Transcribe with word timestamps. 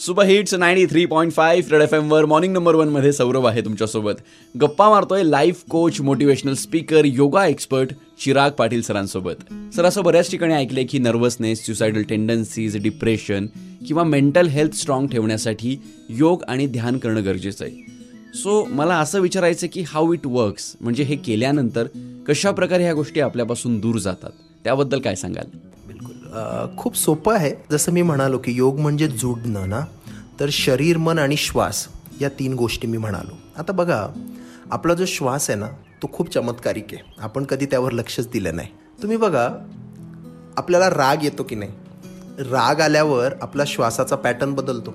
Super 0.00 0.26
hits 0.26 0.54
ninety 0.54 0.86
three 0.86 1.04
point 1.06 1.32
five 1.32 1.70
red 1.72 1.82
F 1.82 1.94
एमवर 1.94 2.24
morning 2.24 2.52
number 2.52 2.74
वनमध्ये 2.74 3.12
सौरभ 3.12 3.46
आहे 3.46 3.60
तुमच्यासोबत. 3.60 4.12
गप्पा 4.60 4.88
मारतोय 4.90 5.22
life 5.22 5.62
coach 5.70 6.00
motivational 6.00 6.54
speaker 6.54 7.04
yoga 7.04 7.46
expert 7.46 7.92
Chirag 8.20 8.50
Patil 8.50 8.82
सरांसोबत. 8.82 9.34
Sir 9.76 9.84
असं 9.84 10.04
बऱ्याच 10.04 10.30
ठिकाणी 10.30 10.54
ऐकलंय 10.54 10.84
की 10.84 10.98
नर्वसनेस 10.98 11.66
सुसायडल 11.66 12.02
टेंडन्सीज 12.02 12.76
डिप्रेशन 12.82 13.46
किंवा 13.88 14.04
मेंटल 14.04 14.46
हेल्थ 14.46 14.74
स्ट्रॉंग 14.74 15.06
ठेवण्यासाठी 15.06 15.76
योग 16.08 16.42
आणि 16.48 16.66
ध्यान 16.66 16.98
करणं 16.98 17.24
गरजेचं 17.24 17.64
आहे. 17.64 17.74
सो 18.34 18.64
मला 18.70 18.94
असं 18.94 19.20
विचारायचं 19.20 19.66
की 19.72 19.84
हाऊ 19.88 20.12
इट 20.12 20.26
वर्क्स 20.26 20.76
म्हणजे 20.80 21.02
हे 21.02 21.16
केल्यानंतर 21.16 21.86
कशा 22.28 22.50
प्रकारे 22.50 22.82
ह्या 22.82 22.94
गोष्टी 22.94 23.20
आपल्यापासून 23.20 23.80
दूर 23.80 23.98
जातात? 23.98 24.30
त्याबद्दल 24.64 25.00
काय 25.00 25.14
सांगाल? 25.14 25.56
खूप 26.78 26.96
सोपं 26.96 27.34
आहे. 27.34 27.52
जसं 27.70 27.92
मी 27.92 28.02
म्हणालो 28.02 28.38
की 28.38 28.52
योग 28.52 28.78
म्हणजे 28.78 29.08
जुडणं 29.08 29.68
ना 29.68 29.80
तर 30.40 30.48
शरीर 30.52 30.96
मन 30.96 31.18
आणि 31.18 31.36
श्वास 31.36 31.86
या 32.20 32.28
तीन 32.28 32.54
गोष्टी 32.54 32.86
मी 32.86 32.98
म्हणालो. 32.98 33.36
आता 33.58 33.72
बघा 33.72 34.06
आपला 34.70 34.94
जो 34.94 35.04
श्वास 35.06 35.50
आहे 35.50 35.58
ना 35.58 35.68
तो 36.02 36.08
खूप 36.12 36.32
चमत्कारिक 36.34 36.86
आहे. 36.92 37.02
आपण 37.18 37.44
कधी 37.44 37.66
त्यावर 37.66 37.92
लक्षच 37.92 38.30
दिलं 38.30 38.56
नाही. 38.56 38.68
तुम्ही 39.02 39.16
बघा 39.16 39.48
आपल्याला 40.56 40.90
राग 40.90 41.24
येतो 41.24 41.42
की 41.42 41.54
नाही? 41.54 41.70
राग 42.50 42.80
आल्यावर 42.80 43.34
आपला 43.42 43.64
श्वासाचा 43.66 44.16
पॅटर्न 44.16 44.54
बदलतो. 44.54 44.94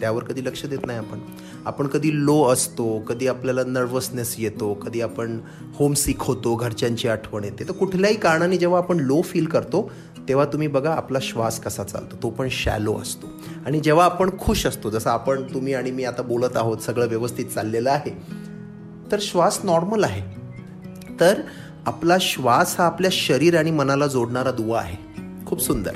त्यावर 0.00 0.24
कधी 0.24 0.44
लक्ष 0.44 0.64
देत 0.66 0.86
नाही 0.86 0.98
आपण. 0.98 1.18
आपण 1.66 1.86
कधी 1.86 2.10
लो 2.14 2.42
असतो 2.44 2.98
कधी 2.98 3.26
आपल्याला 3.26 3.62
नर्वसनेस 3.66 4.34
येतो 4.38 4.72
कधी 4.74 5.00
आपण 5.00 5.38
होमसिक 5.74 6.20
होतो 6.20 6.54
घरच्यांची 6.54 7.08
आठवण 7.08 7.44
येते. 7.44 7.64
तर 7.64 7.72
कुठल्याही 7.72 8.16
कारणाने 8.16 8.56
जेव्हा 8.56 8.78
आपण 8.78 9.00
लो 9.00 9.20
फील 9.22 9.46
करतो 9.46 9.90
तेव्हा 10.28 10.44
तुम्ही 10.44 10.68
बघा 10.68 10.94
आपला 10.94 11.18
श्वास 11.22 11.60
कसा 11.60 11.84
चालतो. 11.84 12.16
तो 12.22 12.30
पण 12.30 12.48
शॅलो 12.50 12.98
असतो. 12.98 13.26
आणि 13.66 13.80
जेव्हा 13.80 14.04
आपण 14.04 14.30
खुश 14.38 14.66
असतो 14.66 14.90
जसं 14.90 15.10
आपण 15.10 15.42
तुम्ही 15.54 15.74
आणि 15.74 15.90
मी 15.90 16.04
आता 16.04 16.22
बोलत 16.22 16.56
आहोत 16.56 16.78
सगळं 16.78 17.06
व्यवस्थित 17.06 17.46
चाललेलं 17.46 17.90
आहे 17.90 18.10
तर 19.12 19.16
श्वास 19.20 19.58
नॉर्मल 19.64 20.04
आहे. 20.04 20.40
तर 21.20 21.40
आपला 21.86 22.16
श्वास 22.20 22.74
हा 22.78 22.86
आपल्या 22.86 23.10
शरीर 23.14 23.58
आणि 23.58 23.70
मनाला 23.70 24.06
जोडणारा 24.06 24.50
दुवा 24.50 24.80
आहे. 24.80 24.96
खूप 25.46 25.60
सुंदर. 25.60 25.92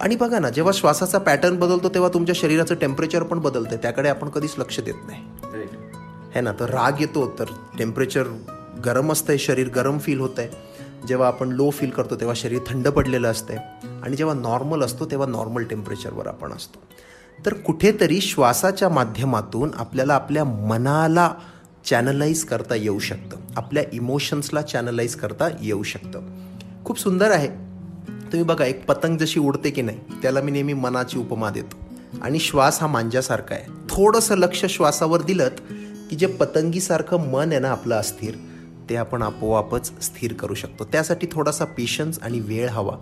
आणि 0.00 0.16
बघा 0.16 0.38
ना 0.38 0.50
जेव्हा 0.50 0.72
श्वासाचा 0.74 1.18
पॅटर्न 1.18 1.56
बदलतो 1.56 1.88
तेव्हा 1.88 2.10
तुमच्या 2.14 2.34
शरीराचं 2.38 2.74
टेम्परेचर 2.74 3.22
पण 3.22 3.38
बदलतं 3.38 3.76
त्याकडे 3.76 4.08
आपण 4.08 4.28
कधीच 4.28 4.54
लक्ष 4.58 4.80
देत 4.80 4.94
नाही. 5.06 5.22
है 6.34 6.40
ना? 6.40 6.52
तर 6.52 6.70
राग 6.70 6.92
येतो 7.00 7.34
तर 7.38 7.44
टेम्परेचर 7.78 8.24
गरम 8.84 9.12
असतंय 9.12 9.38
शरीर 9.38 9.68
गरम 9.68 9.98
फील 9.98 10.20
होत 10.20 10.38
आहे 10.38 10.48
जेव्हा 11.08 11.28
आपण 11.28 11.48
लो 11.48 11.70
फील 11.70 11.90
करतो 11.90 12.16
तेव्हा 12.16 12.34
शरीर 12.34 12.58
थंड 12.66 12.88
पडलेलं 12.88 13.30
असते 13.30 13.56
आणि 14.02 14.16
जेव्हा 14.16 14.34
नॉर्मल 14.34 14.82
असतो 14.82 15.06
तेव्हा 15.06 15.26
नॉर्मल 15.26 15.64
टेम्परेचरवर 15.64 16.26
आपण 16.26 16.52
असतो. 16.52 16.82
तर 17.46 17.54
कुठेतरी 17.54 18.20
श्वासाच्या 18.20 18.88
माध्यमातून 18.88 19.70
आपल्याला 19.74 20.14
आपल्या 20.14 20.44
मनाला 20.44 21.34
चॅनलाइज 21.84 22.44
करता 22.44 22.74
येऊ 22.74 22.98
शकतं. 22.98 23.36
आपल्या 23.56 23.82
इमोशन्सला 23.92 24.62
चॅनलाइज 24.62 25.14
करता 25.14 25.48
येऊ 25.60 25.82
शकतं. 25.82 26.20
खूप 26.84 26.98
सुंदर 26.98 27.30
आहे. 27.30 27.48
तुम्ही 28.08 28.42
बघा 28.42 28.64
एक 28.64 28.86
पतंग 28.86 29.18
जशी 29.18 29.40
उडते 29.40 29.70
की 29.70 29.82
नाही 29.82 29.98
त्याला 30.22 30.40
मी 30.40 30.50
नेहमी 30.50 30.72
मनाची 30.72 31.18
उपमा 31.18 31.50
देतो. 31.50 31.76
आणि 32.22 32.38
श्वास 32.38 32.80
हा 32.80 32.86
मांज्यासारखा 32.86 33.54
आहे. 33.54 33.64
थोडंसं 33.90 34.38
लक्ष 34.38 34.64
श्वासावर 34.64 35.22
दिलं 35.22 35.48
की 36.10 36.16
जे 36.16 36.26
पतंगीसारखं 36.26 37.30
मन 37.30 37.50
आहे 37.50 37.60
ना 37.60 37.70
आपलं 37.70 37.94
अस्थिर 37.94 38.34
ते 38.90 38.96
आपण 38.96 39.22
आपोआपच 39.22 40.02
स्थिर 40.02 40.32
करू 40.32 40.54
शकतो. 40.54 40.84
त्यासाठी 40.84 41.26
थोडासा 41.32 41.64
पेशन्स 41.64 42.18
आणि 42.22 42.40
वेळ 42.40 42.68
हवा. 42.68 42.96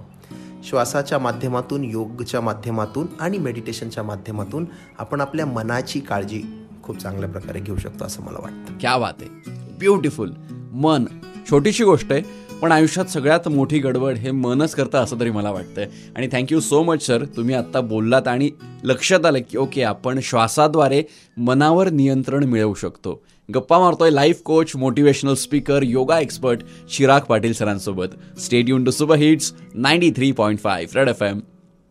श्वासाच्या 0.64 1.18
माध्यमातून 1.18 1.84
योगच्या 1.84 2.40
माध्यमातून 2.40 3.06
आणि 3.20 3.38
मेडिटेशनच्या 3.38 4.04
माध्यमातून 4.04 4.66
आपण 4.98 5.20
आपल्या 5.20 5.46
मनाची 5.46 6.00
काळजी 6.00 6.42
खूप 6.82 6.98
चांगल्या 6.98 7.28
प्रकारे 7.28 7.60
घेऊ 7.60 7.76
शकतो 7.76 8.04
असं 8.04 8.22
मला 8.22 8.38
वाटतं. 8.42 8.78
क्या 8.80 8.98
बात 8.98 9.12
आहे. 9.20 9.50
ब्युटिफुल 9.78 10.32
मन 10.72 11.04
छोटीशी 11.50 11.84
गोष्ट 11.84 12.12
आहे. 12.12 12.41
पण 12.62 12.72
आयुष्यात 12.72 13.06
सगळ्यात 13.06 13.48
मोठी 13.48 13.78
गडबड 13.78 14.16
हे 14.16 14.30
मनच 14.30 14.74
करतं 14.74 14.98
असं 14.98 15.20
तरी 15.20 15.30
मला 15.30 15.50
वाटतंय. 15.50 15.88
आणि 16.16 16.28
थँक्यू 16.32 16.60
सो 16.60 16.82
मच 16.82 17.06
सर 17.06 17.24
तुम्ही 17.24 17.54
आत्ता 17.54 17.80
बोललात 17.80 18.28
आणि 18.28 18.50
लक्षात 18.84 19.26
आलं 19.26 19.38
की 19.50 19.58
ओके 19.58 19.82
आपण 19.82 20.20
श्वासाद्वारे 20.22 21.02
मनावर 21.36 21.90
नियंत्रण 21.90 22.44
मिळवू 22.44 22.74
शकतो. 22.74 23.22
गप्पा 23.54 23.78
मारतोय 23.78 24.10
life 24.10 24.42
coach 24.44 24.76
motivational 24.76 25.34
speaker 25.34 25.82
yoga 25.82 26.20
expert 26.20 26.60
Chirag 26.90 27.20
Patil 27.20 27.52
सरांसोबत. 27.52 28.38
Stay tuned 28.40 28.84
to 28.84 28.90
super 28.90 29.16
hits 29.16 29.52
ninety 29.74 30.10
three 30.10 30.32
point 30.32 30.58
five 30.58 30.98
red 30.98 31.08
F 31.08 31.22
M 31.22 31.40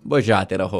बजाते 0.05 0.57
रहो. 0.57 0.79